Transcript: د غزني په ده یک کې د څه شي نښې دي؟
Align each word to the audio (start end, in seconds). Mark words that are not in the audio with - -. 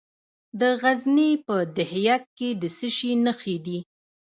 د 0.59 0.61
غزني 0.81 1.31
په 1.45 1.55
ده 1.75 1.85
یک 2.07 2.23
کې 2.37 2.49
د 2.61 2.63
څه 2.77 2.87
شي 2.95 3.11
نښې 3.25 3.57
دي؟ 3.65 3.79